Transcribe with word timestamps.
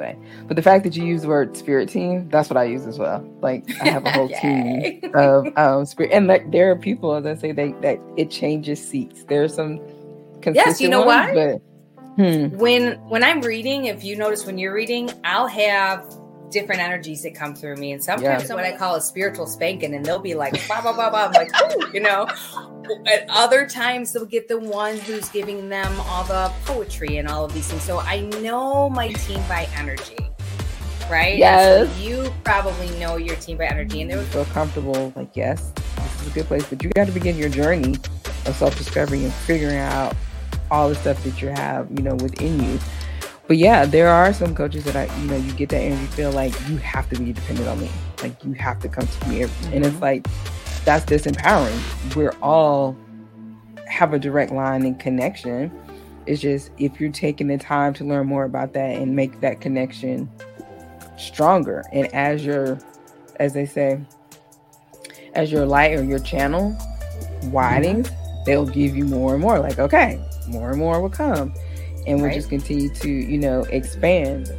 anyway. 0.00 0.18
But 0.46 0.56
the 0.56 0.62
fact 0.62 0.84
that 0.84 0.96
you 0.96 1.04
use 1.04 1.22
the 1.22 1.28
word 1.28 1.56
spirit 1.56 1.88
team, 1.88 2.28
that's 2.28 2.48
what 2.48 2.56
I 2.56 2.64
use 2.64 2.86
as 2.86 2.98
well. 2.98 3.20
Like 3.40 3.64
I 3.80 3.88
have 3.88 4.04
a 4.04 4.10
whole 4.10 4.28
team 4.40 5.00
of 5.14 5.46
um 5.56 5.86
spirit 5.86 6.12
and 6.12 6.26
like 6.26 6.50
there 6.50 6.70
are 6.70 6.76
people, 6.76 7.14
as 7.14 7.26
I 7.26 7.34
say, 7.34 7.52
they 7.52 7.72
that 7.82 7.98
it 8.16 8.30
changes 8.30 8.86
seats. 8.86 9.24
There's 9.24 9.54
some 9.54 9.78
consistent 10.40 10.66
Yes, 10.66 10.80
you 10.80 10.88
know 10.88 11.04
ones, 11.04 11.34
why? 11.34 11.60
But, 12.16 12.16
hmm. 12.16 12.56
when 12.56 12.94
when 13.08 13.22
I'm 13.24 13.40
reading, 13.40 13.86
if 13.86 14.04
you 14.04 14.16
notice 14.16 14.46
when 14.46 14.58
you're 14.58 14.74
reading, 14.74 15.10
I'll 15.24 15.48
have 15.48 16.04
different 16.50 16.80
energies 16.80 17.22
that 17.22 17.34
come 17.34 17.54
through 17.54 17.76
me, 17.76 17.92
and 17.92 18.02
sometimes 18.02 18.48
Yeah. 18.48 18.54
what 18.54 18.64
I 18.64 18.72
call 18.76 18.94
a 18.96 19.00
spiritual 19.00 19.46
spanking, 19.46 19.94
and 19.94 20.04
they'll 20.04 20.18
be 20.18 20.34
like, 20.34 20.52
blah 20.68 20.80
blah 20.80 20.92
blah 20.92 21.10
blah. 21.10 21.26
I'm 21.26 21.32
like, 21.32 21.50
you 21.94 22.00
know. 22.00 22.26
At 23.06 23.26
other 23.28 23.66
times, 23.68 24.12
they'll 24.12 24.24
get 24.24 24.48
the 24.48 24.58
one 24.58 24.96
who's 24.96 25.28
giving 25.28 25.68
them 25.68 26.00
all 26.00 26.24
the 26.24 26.50
poetry 26.64 27.18
and 27.18 27.28
all 27.28 27.44
of 27.44 27.52
these 27.52 27.66
things. 27.68 27.82
So 27.82 27.98
I 27.98 28.20
know 28.40 28.88
my 28.88 29.08
team 29.12 29.42
by 29.46 29.68
energy, 29.76 30.16
right? 31.10 31.36
Yes. 31.36 31.86
So 31.94 32.00
you 32.02 32.32
probably 32.44 32.88
know 32.98 33.16
your 33.16 33.36
team 33.36 33.58
by 33.58 33.66
energy, 33.66 34.00
and 34.00 34.10
there 34.10 34.16
was 34.16 34.26
feel 34.28 34.46
comfortable, 34.46 35.12
like, 35.16 35.36
yes, 35.36 35.70
this 35.96 36.22
is 36.22 36.28
a 36.28 36.30
good 36.30 36.46
place. 36.46 36.64
But 36.66 36.82
you 36.82 36.88
got 36.90 37.06
to 37.06 37.12
begin 37.12 37.36
your 37.36 37.50
journey 37.50 37.96
of 38.46 38.56
self 38.56 38.76
discovery 38.78 39.22
and 39.22 39.32
figuring 39.34 39.76
out 39.76 40.16
all 40.70 40.88
the 40.88 40.94
stuff 40.94 41.22
that 41.24 41.42
you 41.42 41.48
have, 41.48 41.90
you 41.90 42.02
know, 42.02 42.14
within 42.16 42.62
you. 42.62 42.78
But 43.48 43.56
yeah, 43.56 43.86
there 43.86 44.10
are 44.10 44.34
some 44.34 44.54
coaches 44.54 44.84
that 44.84 44.94
I, 44.94 45.12
you 45.20 45.26
know, 45.26 45.36
you 45.36 45.52
get 45.54 45.70
that 45.70 45.80
energy 45.80 46.04
feel 46.08 46.30
like 46.30 46.52
you 46.68 46.76
have 46.76 47.08
to 47.08 47.18
be 47.18 47.32
dependent 47.32 47.66
on 47.66 47.80
me. 47.80 47.90
Like 48.22 48.44
you 48.44 48.52
have 48.52 48.78
to 48.80 48.88
come 48.88 49.06
to 49.06 49.28
me. 49.28 49.42
every- 49.42 49.74
And 49.74 49.86
it's 49.86 49.94
mm-hmm. 49.94 50.02
like, 50.02 50.26
that's 50.84 51.06
disempowering. 51.06 52.14
We're 52.14 52.36
all 52.42 52.94
have 53.86 54.12
a 54.12 54.18
direct 54.18 54.52
line 54.52 54.84
and 54.84 55.00
connection. 55.00 55.72
It's 56.26 56.42
just 56.42 56.70
if 56.76 57.00
you're 57.00 57.10
taking 57.10 57.46
the 57.46 57.56
time 57.56 57.94
to 57.94 58.04
learn 58.04 58.26
more 58.26 58.44
about 58.44 58.74
that 58.74 58.96
and 58.96 59.16
make 59.16 59.40
that 59.40 59.62
connection 59.62 60.30
stronger. 61.16 61.84
And 61.90 62.06
as 62.14 62.44
your, 62.44 62.78
as 63.36 63.54
they 63.54 63.64
say, 63.64 63.98
as 65.32 65.50
your 65.50 65.64
light 65.64 65.98
or 65.98 66.04
your 66.04 66.18
channel 66.18 66.76
widens, 67.44 68.10
mm-hmm. 68.10 68.44
they'll 68.44 68.66
give 68.66 68.94
you 68.94 69.06
more 69.06 69.32
and 69.32 69.42
more. 69.42 69.58
Like, 69.58 69.78
okay, 69.78 70.22
more 70.48 70.68
and 70.68 70.78
more 70.78 71.00
will 71.00 71.08
come. 71.08 71.54
And 72.08 72.16
we'll 72.16 72.26
Right. 72.28 72.34
just 72.34 72.48
continue 72.48 72.88
to, 72.88 73.08
you 73.10 73.38
know, 73.38 73.64
expand. 73.64 74.50